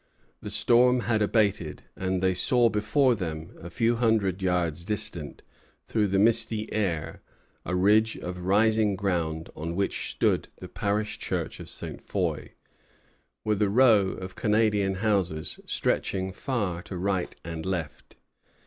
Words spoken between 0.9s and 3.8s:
had abated; and they saw before them, a